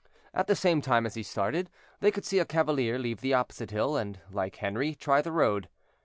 At 0.33 0.47
the 0.47 0.55
same 0.55 0.81
time 0.81 1.05
as 1.05 1.13
he 1.13 1.21
started, 1.21 1.69
they 1.99 2.09
could 2.09 2.25
see 2.25 2.39
a 2.39 2.43
cavalier 2.45 2.97
leave 2.97 3.21
the 3.21 3.35
opposite 3.35 3.69
hill, 3.69 3.97
and, 3.97 4.19
like 4.31 4.55
Henry, 4.55 4.95
try 4.95 5.21
the 5.21 5.31
road. 5.31 5.69